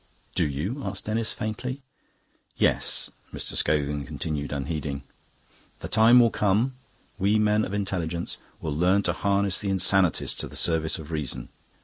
"Do 0.33 0.47
you?" 0.47 0.81
asked 0.83 1.05
Denis 1.05 1.31
faintly. 1.31 1.83
"Yes," 2.57 3.11
Mr. 3.31 3.55
Scogan 3.55 4.03
continued, 4.03 4.51
unheeding, 4.51 5.03
"the 5.81 5.87
time 5.87 6.19
will 6.19 6.31
come. 6.31 6.73
We 7.19 7.37
men 7.37 7.63
of 7.63 7.73
intelligence 7.75 8.37
will 8.59 8.75
learn 8.75 9.03
to 9.03 9.13
harness 9.13 9.59
the 9.59 9.69
insanities 9.69 10.33
to 10.37 10.47
the 10.47 10.55
service 10.55 10.97
of 10.97 11.11
reason. 11.11 11.49